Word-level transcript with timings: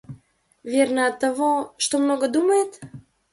Верно, 0.63 1.05
оттого, 1.05 1.75
что 1.77 1.99
много 1.99 2.27
думает? 2.27 2.81